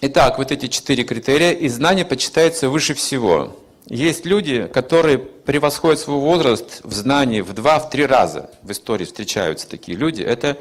Итак, 0.00 0.38
вот 0.38 0.52
эти 0.52 0.68
четыре 0.68 1.02
критерия, 1.02 1.50
и 1.50 1.66
знание 1.66 2.04
почитается 2.04 2.68
выше 2.68 2.94
всего. 2.94 3.58
Есть 3.86 4.26
люди, 4.26 4.68
которые 4.72 5.18
превосходят 5.18 5.98
свой 5.98 6.20
возраст 6.20 6.82
в 6.84 6.92
знании 6.92 7.40
в 7.40 7.52
два-три 7.52 8.06
раза. 8.06 8.48
В 8.62 8.70
истории 8.70 9.04
встречаются 9.04 9.68
такие 9.68 9.98
люди. 9.98 10.22
Это 10.22 10.56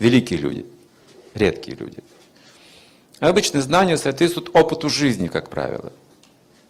великие 0.00 0.40
люди, 0.40 0.66
редкие 1.34 1.76
люди. 1.76 1.98
Обычно 3.20 3.60
знания 3.60 3.96
соответствуют 3.96 4.50
опыту 4.54 4.88
жизни, 4.88 5.28
как 5.28 5.50
правило. 5.50 5.92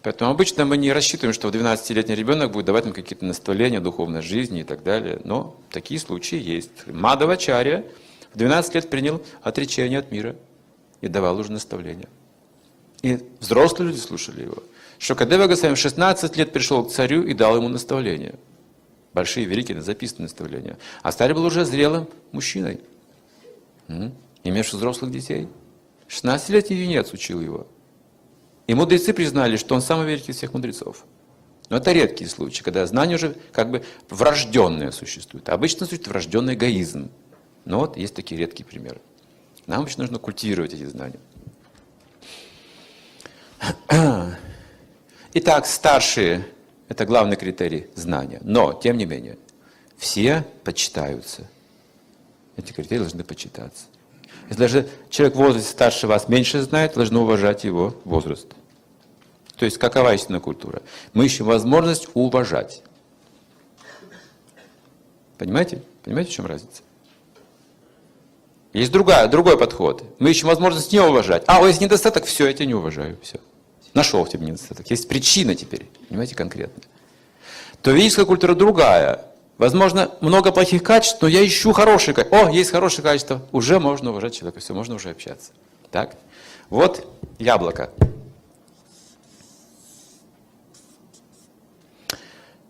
Поэтому 0.03 0.29
обычно 0.29 0.65
мы 0.65 0.77
не 0.77 0.93
рассчитываем, 0.93 1.33
что 1.33 1.49
12-летний 1.49 2.13
ребенок 2.13 2.51
будет 2.51 2.65
давать 2.65 2.85
нам 2.85 2.93
какие-то 2.93 3.25
наставления 3.25 3.79
духовной 3.79 4.21
жизни 4.21 4.61
и 4.61 4.63
так 4.63 4.83
далее. 4.83 5.21
Но 5.23 5.59
такие 5.71 5.99
случаи 5.99 6.39
есть. 6.39 6.85
Мадава 6.85 7.35
Чарья 7.35 7.83
в 8.31 8.37
12 8.37 8.75
лет 8.75 8.89
принял 8.91 9.23
отречение 9.41 9.97
от 9.97 10.11
мира 10.11 10.35
и 11.01 11.07
давал 11.07 11.37
уже 11.39 11.51
наставления. 11.51 12.09
И 13.01 13.19
взрослые 13.39 13.89
люди 13.89 13.99
слушали 13.99 14.43
его. 14.43 14.63
Что 14.99 15.15
Кадева 15.15 15.47
Госвами 15.47 15.73
в 15.73 15.79
16 15.79 16.37
лет 16.37 16.53
пришел 16.53 16.85
к 16.85 16.91
царю 16.91 17.23
и 17.23 17.33
дал 17.33 17.57
ему 17.57 17.67
наставления. 17.67 18.35
Большие, 19.13 19.45
великие, 19.45 19.81
записанные 19.81 20.23
наставления. 20.23 20.77
А 21.01 21.11
царь 21.11 21.33
был 21.33 21.43
уже 21.43 21.65
зрелым 21.65 22.07
мужчиной, 22.31 22.79
имевший 24.43 24.77
взрослых 24.77 25.11
детей. 25.11 25.47
16-летний 26.07 26.77
юнец 26.77 27.11
учил 27.13 27.41
его. 27.41 27.67
И 28.67 28.73
мудрецы 28.73 29.11
признали, 29.11 29.57
что 29.57 29.75
он 29.75 29.81
самый 29.81 30.07
великий 30.07 30.31
из 30.31 30.37
всех 30.37 30.53
мудрецов. 30.53 31.05
Но 31.69 31.77
это 31.77 31.91
редкие 31.93 32.29
случаи, 32.29 32.63
когда 32.63 32.85
знание 32.85 33.15
уже 33.15 33.35
как 33.51 33.71
бы 33.71 33.83
врожденное 34.09 34.91
существует. 34.91 35.49
обычно 35.49 35.85
существует 35.85 36.07
врожденный 36.09 36.53
эгоизм. 36.53 37.09
Но 37.65 37.79
вот 37.79 37.97
есть 37.97 38.13
такие 38.13 38.39
редкие 38.39 38.65
примеры. 38.65 39.01
Нам 39.67 39.83
очень 39.83 39.99
нужно 39.99 40.17
культивировать 40.19 40.73
эти 40.73 40.85
знания. 40.85 41.19
Итак, 45.33 45.65
старшие– 45.65 46.45
это 46.89 47.05
главный 47.05 47.35
критерий 47.35 47.87
знания. 47.95 48.39
Но, 48.43 48.73
тем 48.73 48.97
не 48.97 49.05
менее, 49.05 49.37
все 49.97 50.45
почитаются. 50.63 51.47
Эти 52.57 52.73
критерии 52.73 52.99
должны 52.99 53.23
почитаться. 53.23 53.85
Если 54.49 54.59
даже 54.59 54.89
человек 55.09 55.35
в 55.35 55.39
возрасте 55.39 55.71
старше 55.71 56.07
вас 56.07 56.27
меньше 56.27 56.61
знает, 56.61 56.95
должны 56.95 57.19
уважать 57.19 57.63
его 57.63 57.95
возраст. 58.03 58.47
То 59.55 59.65
есть 59.65 59.77
какова 59.77 60.13
истинная 60.13 60.39
культура? 60.39 60.81
Мы 61.13 61.25
ищем 61.25 61.45
возможность 61.45 62.09
уважать. 62.15 62.83
Понимаете? 65.37 65.81
Понимаете, 66.03 66.31
в 66.31 66.33
чем 66.33 66.45
разница? 66.47 66.81
Есть 68.73 68.91
другая, 68.91 69.27
другой 69.27 69.57
подход. 69.57 70.03
Мы 70.19 70.31
ищем 70.31 70.47
возможность 70.47 70.91
не 70.93 70.99
уважать. 71.01 71.43
А, 71.47 71.65
есть 71.65 71.81
недостаток, 71.81 72.25
все, 72.25 72.47
я 72.47 72.53
тебя 72.53 72.67
не 72.67 72.73
уважаю. 72.73 73.17
Все. 73.21 73.39
Нашел 73.93 74.23
в 74.23 74.29
тебе 74.29 74.45
недостаток. 74.45 74.89
Есть 74.89 75.09
причина 75.09 75.55
теперь, 75.55 75.89
понимаете, 76.07 76.35
конкретно. 76.35 76.81
То 77.81 77.91
ведическая 77.91 78.25
культура 78.25 78.55
другая. 78.55 79.25
Возможно, 79.57 80.11
много 80.21 80.51
плохих 80.51 80.83
качеств, 80.83 81.21
но 81.21 81.27
я 81.27 81.45
ищу 81.45 81.73
хорошие 81.73 82.15
качества. 82.15 82.47
О, 82.47 82.49
есть 82.49 82.71
хорошие 82.71 83.03
качества. 83.03 83.41
Уже 83.51 83.79
можно 83.79 84.11
уважать 84.11 84.33
человека, 84.33 84.59
все, 84.59 84.73
можно 84.73 84.95
уже 84.95 85.09
общаться. 85.09 85.51
Так? 85.91 86.15
Вот 86.69 87.05
яблоко. 87.37 87.91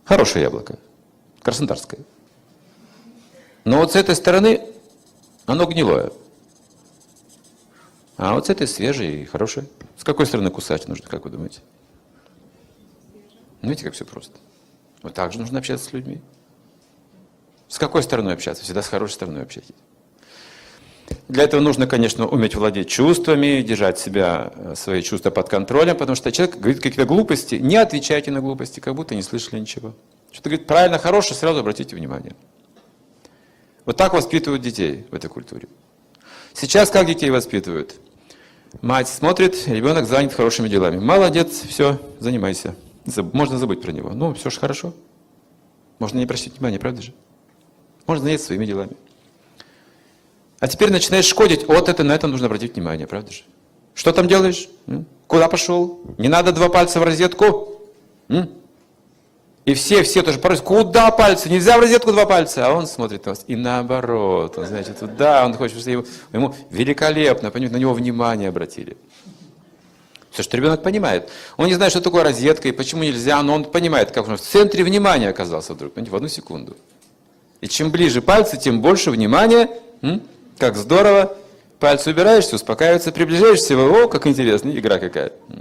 Хорошее 0.04 0.44
яблоко. 0.44 0.78
Краснодарское. 1.44 2.00
Но 3.64 3.78
вот 3.78 3.94
с 3.94 3.96
этой 3.96 4.16
стороны 4.16 4.62
оно 5.46 5.66
гнилое. 5.66 6.12
А 8.18 8.36
вот 8.36 8.48
с 8.48 8.50
этой 8.50 8.68
свежей 8.68 9.24
и 9.24 9.26
хорошей. 9.26 9.64
С 9.98 10.04
какой 10.04 10.26
стороны 10.26 10.50
кусать 10.52 10.88
нужно, 10.88 11.08
как 11.08 11.26
вы 11.26 11.32
думаете? 11.32 11.62
Ну, 13.62 13.70
видите, 13.70 13.86
как 13.86 13.94
все 13.94 14.06
просто. 14.06 14.38
Вот 15.02 15.14
так 15.14 15.34
же 15.34 15.40
нужно 15.40 15.60
общаться 15.60 15.90
с 15.90 15.94
людьми. 15.94 16.22
С 17.68 17.80
какой 17.80 18.04
стороной 18.04 18.34
общаться? 18.34 18.64
Всегда 18.64 18.82
с 18.82 18.88
хорошей 18.88 19.14
стороной 19.14 19.44
общайтесь. 19.44 19.76
Для 21.28 21.44
этого 21.44 21.62
нужно, 21.62 21.88
конечно, 21.88 22.28
уметь 22.28 22.56
владеть 22.56 22.90
чувствами, 22.90 23.62
держать 23.62 23.98
себя, 23.98 24.52
э, 24.56 24.76
свои 24.76 25.02
чувства 25.02 25.30
под 25.30 25.50
контролем, 25.50 25.98
потому 25.98 26.16
что 26.16 26.32
человек 26.32 26.58
говорит 26.58 26.78
какие-то 26.82 27.06
глупости, 27.06 27.56
не 27.56 27.78
отвечайте 27.78 28.32
на 28.32 28.42
глупости, 28.42 28.80
как 28.80 28.96
будто 28.96 29.16
не 29.16 29.22
слышали 29.22 29.60
ничего. 29.60 29.94
Что-то 30.32 30.50
говорит 30.50 30.68
правильно, 30.68 31.00
хорошее, 31.00 31.36
сразу 31.36 31.60
обратите 31.60 31.96
внимание. 31.96 32.36
Вот 33.92 33.98
так 33.98 34.14
воспитывают 34.14 34.62
детей 34.62 35.06
в 35.12 35.16
этой 35.16 35.30
культуре. 35.30 35.68
Сейчас 36.54 36.90
как 36.90 37.08
детей 37.08 37.30
воспитывают? 37.30 37.96
Мать 38.82 39.10
смотрит, 39.10 39.68
ребенок 39.68 40.08
занят 40.08 40.32
хорошими 40.34 40.70
делами. 40.70 40.98
Молодец, 40.98 41.64
все, 41.68 42.00
занимайся. 42.18 42.74
Можно 43.34 43.58
забыть 43.58 43.82
про 43.82 43.92
него. 43.92 44.12
Ну, 44.12 44.34
все 44.34 44.50
же 44.50 44.62
хорошо. 44.62 44.94
Можно 46.00 46.20
не 46.20 46.24
обращать 46.24 46.54
внимания, 46.54 46.80
правда 46.80 47.02
же? 47.02 47.14
Можно 48.08 48.24
заняться 48.24 48.46
своими 48.46 48.66
делами. 48.66 48.94
А 50.62 50.70
теперь 50.70 50.90
начинаешь 50.90 51.26
шкодить. 51.26 51.68
Вот 51.68 51.90
это, 51.90 52.06
на 52.06 52.16
это 52.16 52.28
нужно 52.28 52.46
обратить 52.46 52.76
внимание, 52.76 53.08
правда 53.08 53.34
же? 53.34 53.42
Что 53.94 54.14
там 54.14 54.30
делаешь? 54.30 54.70
Куда 55.28 55.50
пошел? 55.50 56.00
Не 56.18 56.30
надо 56.30 56.54
два 56.54 56.70
пальца 56.70 57.02
в 57.02 57.04
розетку? 57.04 57.82
И 59.66 59.76
все, 59.76 60.02
все 60.02 60.24
тоже 60.24 60.40
просят, 60.40 60.64
куда 60.64 61.12
пальцы? 61.12 61.48
Нельзя 61.50 61.78
в 61.78 61.82
розетку 61.82 62.12
два 62.12 62.26
пальца. 62.26 62.68
А 62.68 62.74
он 62.74 62.88
смотрит 62.88 63.26
на 63.26 63.34
вас. 63.34 63.46
И 63.48 63.56
наоборот. 63.56 64.58
Он, 64.58 64.66
значит, 64.66 65.00
туда, 65.00 65.46
он 65.46 65.54
хочет, 65.54 65.80
чтобы 65.80 66.08
ему, 66.34 66.56
великолепно, 66.72 67.52
понимаете, 67.52 67.76
на 67.76 67.80
него 67.80 67.94
внимание 67.94 68.50
обратили. 68.50 68.98
Все, 70.32 70.44
что 70.44 70.58
ребенок 70.58 70.82
понимает. 70.82 71.30
Он 71.58 71.68
не 71.68 71.76
знает, 71.76 71.92
что 71.92 72.02
такое 72.02 72.24
розетка 72.24 72.70
и 72.70 72.72
почему 72.72 73.04
нельзя, 73.04 73.42
но 73.44 73.54
он 73.54 73.66
понимает, 73.66 74.12
как 74.12 74.28
он 74.28 74.38
в 74.38 74.42
центре 74.42 74.84
внимания 74.84 75.28
оказался 75.28 75.74
вдруг, 75.74 75.94
понимаете, 75.94 76.12
в 76.12 76.16
одну 76.16 76.28
секунду. 76.30 76.78
И 77.60 77.68
чем 77.68 77.92
ближе 77.92 78.22
пальцы, 78.22 78.58
тем 78.58 78.82
больше 78.82 79.12
внимания. 79.12 79.70
М? 80.02 80.24
Как 80.58 80.76
здорово. 80.76 81.38
Пальцы 81.80 82.12
убираешься, 82.12 82.56
успокаивается, 82.56 83.12
приближаешься, 83.12 83.76
о, 83.78 84.08
как 84.08 84.26
интересно, 84.28 84.70
игра 84.70 85.00
какая. 85.00 85.30
То 85.30 85.61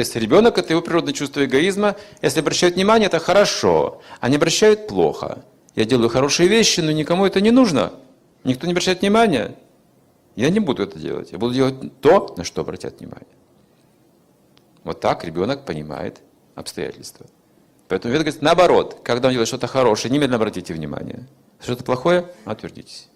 есть 0.00 0.16
ребенок– 0.16 0.58
это 0.58 0.72
его 0.72 0.82
природное 0.82 1.12
чувство 1.12 1.44
эгоизма. 1.44 1.96
Если 2.22 2.40
обращают 2.40 2.76
внимание, 2.76 3.06
это 3.06 3.18
хорошо, 3.18 4.00
а 4.20 4.28
не 4.28 4.36
обращают– 4.36 4.86
плохо. 4.88 5.44
Я 5.74 5.84
делаю 5.84 6.08
хорошие 6.08 6.48
вещи, 6.48 6.80
но 6.80 6.90
никому 6.90 7.24
это 7.24 7.40
не 7.40 7.50
нужно. 7.50 7.92
Никто 8.44 8.66
не 8.66 8.72
обращает 8.72 9.00
внимания. 9.00 9.54
Я 10.34 10.50
не 10.50 10.60
буду 10.60 10.82
это 10.82 10.98
делать. 10.98 11.32
Я 11.32 11.38
буду 11.38 11.54
делать 11.54 12.00
то, 12.00 12.34
на 12.36 12.44
что 12.44 12.62
обратят 12.62 13.00
внимание. 13.00 13.26
Вот 14.84 15.00
так 15.00 15.24
ребенок 15.24 15.64
понимает 15.64 16.20
обстоятельства. 16.54 17.26
Поэтому 17.88 18.12
Вед 18.12 18.22
говорит, 18.22 18.42
наоборот, 18.42 19.00
когда 19.02 19.28
он 19.28 19.32
делает 19.32 19.48
что-то 19.48 19.66
хорошее, 19.66 20.12
немедленно 20.12 20.36
обратите 20.36 20.74
внимание. 20.74 21.26
Что-то 21.60 21.84
плохое, 21.84 22.30
отвернитесь. 22.44 23.08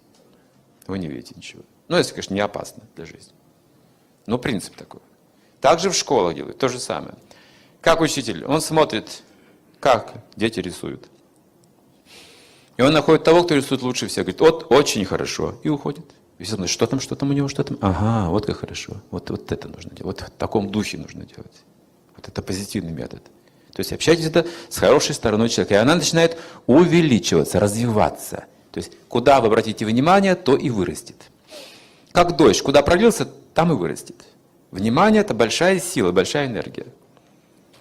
Вы 0.87 0.99
не 0.99 1.07
видите 1.07 1.33
ничего. 1.35 1.63
Ну, 1.87 1.97
если, 1.97 2.13
конечно, 2.13 2.33
не 2.33 2.41
опасно 2.41 2.83
для 2.95 3.05
жизни. 3.05 3.33
Но 4.25 4.37
принцип 4.37 4.75
такой. 4.75 5.01
Также 5.63 5.89
в 5.89 5.95
школах 5.95 6.35
делают 6.35 6.57
то 6.57 6.67
же 6.67 6.77
самое. 6.77 7.13
Как 7.79 8.01
учитель, 8.01 8.43
он 8.43 8.59
смотрит, 8.59 9.23
как 9.79 10.13
дети 10.35 10.59
рисуют. 10.59 11.05
И 12.75 12.81
он 12.81 12.91
находит 12.91 13.23
того, 13.23 13.45
кто 13.45 13.55
рисует 13.55 13.81
лучше 13.81 14.07
всех. 14.07 14.25
Говорит, 14.25 14.41
вот, 14.41 14.71
очень 14.73 15.05
хорошо. 15.05 15.55
И 15.63 15.69
уходит. 15.69 16.03
И 16.37 16.43
все 16.43 16.67
что 16.67 16.85
там, 16.85 16.99
что 16.99 17.15
там 17.15 17.29
у 17.29 17.33
него, 17.33 17.47
что 17.47 17.63
там. 17.63 17.77
Ага, 17.79 18.29
вот 18.29 18.45
как 18.45 18.57
хорошо. 18.57 18.97
Вот, 19.09 19.29
вот 19.29 19.53
это 19.53 19.69
нужно 19.69 19.91
делать. 19.91 20.19
Вот 20.19 20.27
в 20.27 20.31
таком 20.31 20.69
духе 20.69 20.97
нужно 20.97 21.23
делать. 21.23 21.63
Вот 22.17 22.27
это 22.27 22.41
позитивный 22.41 22.91
метод. 22.91 23.23
То 23.71 23.79
есть 23.79 23.93
общайтесь 23.93 24.25
это 24.25 24.45
с 24.67 24.77
хорошей 24.77 25.15
стороной 25.15 25.47
человека. 25.47 25.75
И 25.75 25.77
она 25.77 25.95
начинает 25.95 26.37
увеличиваться, 26.67 27.61
развиваться. 27.61 28.47
То 28.73 28.79
есть 28.79 28.91
куда 29.07 29.39
вы 29.39 29.47
обратите 29.47 29.85
внимание, 29.85 30.35
то 30.35 30.57
и 30.57 30.69
вырастет. 30.69 31.31
Как 32.11 32.35
дождь, 32.35 32.61
куда 32.61 32.81
пролился, 32.81 33.29
там 33.53 33.71
и 33.71 33.75
вырастет. 33.75 34.25
Внимание– 34.73 35.21
это 35.21 35.35
большая 35.35 35.79
сила, 35.79 36.11
большая 36.11 36.47
энергия. 36.47 36.87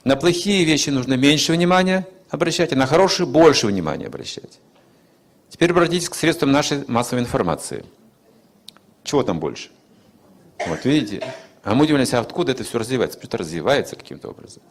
На 0.04 0.14
плохие 0.14 0.62
вещи 0.66 0.90
нужно 0.90 1.14
меньше 1.14 1.52
внимания 1.52 2.06
обращать, 2.28 2.74
а 2.74 2.76
на 2.76 2.86
хорошие 2.86 3.26
больше 3.26 3.66
внимания 3.66 4.08
обращать. 4.08 4.60
Теперь 5.48 5.70
обратитесь 5.70 6.10
к 6.10 6.14
средствам 6.14 6.52
нашей 6.52 6.84
массовой 6.88 7.22
информации. 7.22 7.86
Чего 9.04 9.22
там 9.22 9.40
больше? 9.40 9.70
Вот 10.66 10.84
видите? 10.84 11.24
А 11.62 11.74
мы 11.74 11.84
удивляемся, 11.84 12.20
откуда 12.20 12.52
это 12.52 12.62
все 12.62 12.78
развивается? 12.78 13.16
Потому 13.18 13.30
что 13.30 13.38
развивается 13.38 13.96
каким-то 13.96 14.28
образом. 14.28 14.62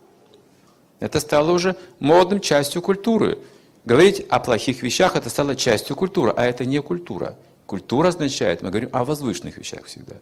Это 0.99 1.19
стало 1.19 1.51
уже 1.51 1.75
модным 1.97 2.39
частью 2.39 2.83
культуры. 2.83 3.39
Говорить 3.83 4.27
о 4.29 4.39
плохих 4.39 4.83
вещах, 4.83 5.15
это 5.15 5.31
стало 5.31 5.55
частью 5.55 5.95
культуры, 5.95 6.31
а 6.37 6.45
это 6.45 6.65
не 6.65 6.79
культура. 6.83 7.35
Культура 7.65 8.09
означает, 8.09 8.61
мы 8.61 8.69
говорим 8.69 8.89
о 8.91 9.05
возвышенных 9.05 9.57
вещах 9.57 9.85
всегда. 9.85 10.17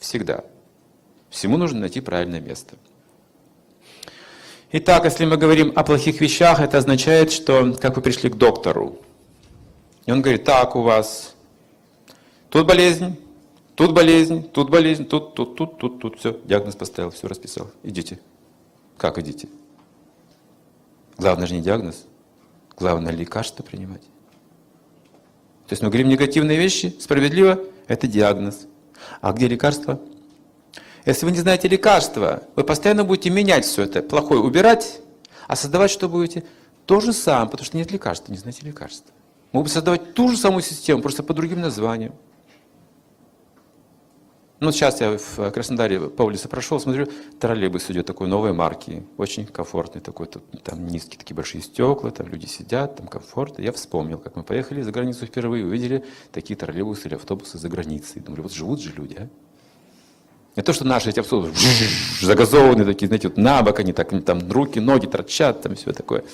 Всегда. 0.00 0.42
Всему 1.34 1.56
нужно 1.56 1.80
найти 1.80 2.00
правильное 2.00 2.40
место. 2.40 2.76
Итак, 4.70 5.04
если 5.04 5.24
мы 5.24 5.36
говорим 5.36 5.72
о 5.74 5.82
плохих 5.82 6.20
вещах, 6.20 6.60
это 6.60 6.78
означает, 6.78 7.32
что 7.32 7.74
как 7.74 7.96
вы 7.96 8.02
пришли 8.02 8.30
к 8.30 8.36
доктору. 8.36 9.00
И 10.06 10.12
он 10.12 10.22
говорит, 10.22 10.44
так, 10.44 10.76
у 10.76 10.82
вас 10.82 11.34
тут 12.50 12.66
болезнь, 12.66 13.18
Тут 13.74 13.92
болезнь, 13.92 14.48
тут 14.52 14.70
болезнь, 14.70 15.04
тут, 15.04 15.34
тут, 15.34 15.56
тут, 15.56 15.78
тут, 15.78 15.98
тут. 15.98 16.18
Все, 16.20 16.38
диагноз 16.44 16.76
поставил, 16.76 17.10
все 17.10 17.26
расписал. 17.26 17.72
Идите. 17.82 18.20
Как 18.96 19.18
идите? 19.18 19.48
Главное 21.18 21.48
же 21.48 21.54
не 21.54 21.60
диагноз. 21.60 22.04
Главное 22.76 23.12
лекарство 23.12 23.64
принимать. 23.64 24.02
То 25.66 25.72
есть 25.72 25.82
мы 25.82 25.88
говорим 25.88 26.08
негативные 26.08 26.56
вещи, 26.56 26.94
справедливо, 27.00 27.58
это 27.88 28.06
диагноз. 28.06 28.68
А 29.20 29.32
где 29.32 29.48
лекарство? 29.48 30.00
Если 31.04 31.26
вы 31.26 31.32
не 31.32 31.38
знаете 31.38 31.68
лекарства, 31.68 32.42
вы 32.56 32.64
постоянно 32.64 33.04
будете 33.04 33.30
менять 33.30 33.64
все 33.64 33.82
это, 33.82 34.02
плохое 34.02 34.40
убирать, 34.40 35.00
а 35.46 35.54
создавать 35.54 35.90
что 35.90 36.08
будете? 36.08 36.44
То 36.86 37.00
же 37.00 37.12
самое, 37.12 37.50
потому 37.50 37.66
что 37.66 37.76
нет 37.76 37.90
лекарства, 37.90 38.32
не 38.32 38.38
знаете 38.38 38.64
лекарства. 38.64 39.12
Могут 39.52 39.70
создавать 39.70 40.14
ту 40.14 40.28
же 40.28 40.36
самую 40.36 40.62
систему, 40.62 41.02
просто 41.02 41.22
по 41.22 41.34
другим 41.34 41.60
названиям. 41.60 42.14
Ну, 44.60 44.72
сейчас 44.72 45.00
я 45.02 45.18
в 45.18 45.50
Краснодаре 45.50 46.00
по 46.00 46.22
улице 46.22 46.48
прошел, 46.48 46.80
смотрю, 46.80 47.06
троллейбус 47.38 47.90
идет 47.90 48.06
такой 48.06 48.28
новой 48.28 48.54
марки, 48.54 49.04
очень 49.18 49.44
комфортный 49.44 50.00
такой, 50.00 50.26
тут, 50.26 50.42
там 50.62 50.86
низкие 50.86 51.18
такие 51.18 51.36
большие 51.36 51.60
стекла, 51.60 52.10
там 52.10 52.28
люди 52.28 52.46
сидят, 52.46 52.96
там 52.96 53.08
комфорт. 53.08 53.58
Я 53.58 53.72
вспомнил, 53.72 54.18
как 54.18 54.36
мы 54.36 54.42
поехали 54.42 54.80
за 54.80 54.90
границу 54.90 55.26
впервые, 55.26 55.66
увидели 55.66 56.04
такие 56.32 56.56
троллейбусы 56.56 57.08
или 57.08 57.14
автобусы 57.14 57.58
за 57.58 57.68
границей. 57.68 58.22
Думали, 58.22 58.40
вот 58.40 58.52
живут 58.52 58.80
же 58.80 58.92
люди, 58.92 59.16
а? 59.18 59.28
Не 60.56 60.62
то, 60.62 60.72
что 60.72 60.84
наши 60.84 61.10
эти 61.10 61.20
автобусы 61.20 61.54
загазованные 62.20 62.84
такие, 62.84 63.08
знаете, 63.08 63.28
вот 63.28 63.36
на 63.36 63.62
бок 63.62 63.80
они 63.80 63.92
так, 63.92 64.10
там 64.24 64.50
руки, 64.50 64.78
ноги 64.78 65.06
торчат, 65.06 65.62
там 65.62 65.74
все 65.74 65.92
такое. 65.92 66.24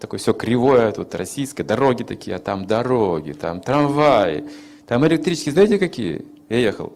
Такое 0.00 0.18
все 0.18 0.32
кривое, 0.32 0.92
тут 0.92 1.14
российское, 1.14 1.64
дороги 1.64 2.04
такие, 2.04 2.36
а 2.36 2.38
там 2.38 2.66
дороги, 2.66 3.32
там 3.32 3.60
трамваи, 3.60 4.48
там 4.86 5.06
электрические, 5.06 5.52
знаете 5.52 5.78
какие? 5.78 6.24
Я 6.48 6.58
ехал. 6.58 6.92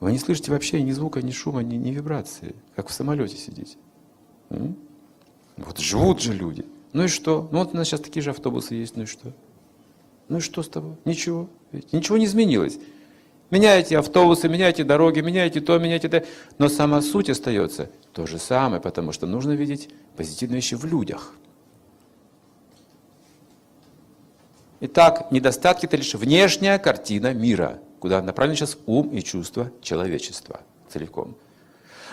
Вы 0.00 0.12
не 0.12 0.18
слышите 0.18 0.52
вообще 0.52 0.80
ни 0.80 0.92
звука, 0.92 1.22
ни 1.22 1.32
шума, 1.32 1.62
ни, 1.62 1.76
ни 1.76 1.90
вибрации, 1.90 2.54
как 2.76 2.88
в 2.88 2.92
самолете 2.92 3.36
сидите. 3.36 3.76
М? 4.50 4.76
Вот 5.56 5.78
живут 5.78 6.22
же 6.22 6.32
люди. 6.32 6.64
Ну 6.92 7.04
и 7.04 7.08
что? 7.08 7.48
Ну 7.50 7.58
вот 7.58 7.74
у 7.74 7.76
нас 7.76 7.88
сейчас 7.88 8.00
такие 8.00 8.22
же 8.22 8.30
автобусы 8.30 8.74
есть, 8.74 8.96
ну 8.96 9.02
и 9.02 9.06
что? 9.06 9.32
Ну 10.28 10.38
и 10.38 10.40
что 10.40 10.62
с 10.62 10.68
тобой? 10.68 10.96
Ничего. 11.04 11.48
Ведь 11.72 11.92
ничего 11.92 12.16
не 12.16 12.26
изменилось. 12.26 12.78
Меняете 13.50 13.98
автобусы, 13.98 14.48
меняете 14.48 14.84
дороги, 14.84 15.20
меняете 15.20 15.60
то, 15.60 15.78
меняете 15.78 16.08
то. 16.08 16.24
Но 16.58 16.68
сама 16.68 17.02
суть 17.02 17.30
остается 17.30 17.90
то 18.12 18.26
же 18.26 18.38
самое, 18.38 18.80
потому 18.80 19.12
что 19.12 19.26
нужно 19.26 19.52
видеть 19.52 19.90
позитивные 20.16 20.56
вещи 20.56 20.74
в 20.74 20.84
людях. 20.84 21.34
Итак, 24.80 25.30
недостатки– 25.30 25.86
это 25.86 25.96
лишь 25.96 26.14
внешняя 26.14 26.78
картина 26.78 27.32
мира, 27.32 27.78
куда 28.00 28.20
направлен 28.20 28.56
сейчас 28.56 28.76
ум 28.86 29.08
и 29.10 29.22
чувства 29.22 29.70
человечества 29.80 30.60
целиком. 30.88 31.36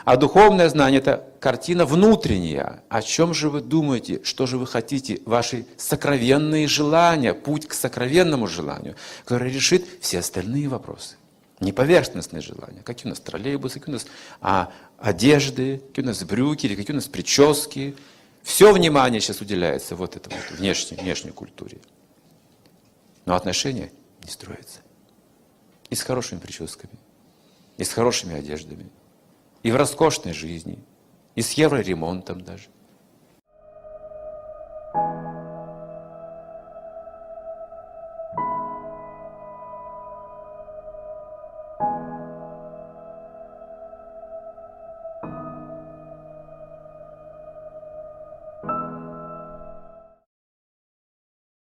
А 0.06 0.18
духовное 0.18 0.70
знание– 0.70 1.00
это 1.02 1.28
картина 1.40 1.86
внутренняя. 1.86 2.84
О 2.90 3.02
чем 3.02 3.34
же 3.34 3.50
вы 3.50 3.62
думаете, 3.62 4.22
что 4.24 4.48
же 4.48 4.58
вы 4.58 4.66
хотите, 4.66 5.22
ваши 5.26 5.66
сокровенные 5.78 6.68
желания, 6.68 7.34
путь 7.34 7.68
к 7.68 7.74
сокровенному 7.74 8.48
желанию, 8.48 8.96
который 9.24 9.52
решит 9.52 9.86
все 10.02 10.20
остальные 10.20 10.70
вопросы. 10.70 11.18
Не 11.60 11.72
поверхностные 11.72 12.42
желания. 12.42 12.82
Какие 12.84 13.08
у 13.08 13.10
нас 13.10 13.20
троллейбусы, 13.20 13.80
какие 13.80 13.94
у 13.94 13.98
нас 13.98 14.08
а, 14.42 14.72
одежды, 14.98 15.82
какие 15.90 16.04
у 16.04 16.08
нас 16.08 16.24
брюки, 16.24 16.66
или 16.66 16.76
какие 16.76 16.94
у 16.94 16.98
нас 16.98 17.08
прически. 17.08 17.96
Все 18.42 18.74
внимание 18.74 19.22
сейчас 19.22 19.42
уделяется 19.42 19.96
вот 19.96 20.16
этому 20.16 20.36
вот 20.36 20.58
внешней, 20.58 20.98
внешней 20.98 21.32
культуре. 21.32 21.78
Но 23.26 23.36
отношения 23.36 23.92
не 24.24 24.32
строятся. 24.32 24.80
И 25.92 25.96
с 25.96 26.02
хорошими 26.02 26.40
прическами, 26.40 26.94
и 27.78 27.84
с 27.84 27.92
хорошими 27.92 28.36
одеждами, 28.36 28.90
и 29.64 29.72
в 29.72 29.76
роскошной 29.76 30.34
жизни, 30.34 30.80
и 31.36 31.42
с 31.42 31.52
евроремонтом 31.54 32.42
даже– 32.42 32.66